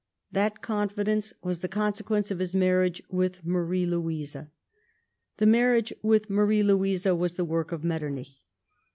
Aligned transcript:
That 0.31 0.63
confidence 0.63 1.31
was 1.43 1.59
the 1.59 1.67
consequence 1.67 2.31
of 2.31 2.39
his 2.39 2.55
marriage 2.55 3.03
with 3.11 3.39
]\rarie 3.45 3.87
Louise. 3.87 4.35
The 5.37 5.45
marriage 5.45 5.93
with 6.01 6.27
Marie 6.27 6.63
Louise 6.63 7.05
was 7.05 7.35
the 7.35 7.45
work 7.45 7.71
of 7.71 7.83
Metter 7.83 8.09
nich. 8.09 8.33